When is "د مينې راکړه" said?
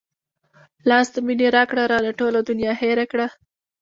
1.13-1.83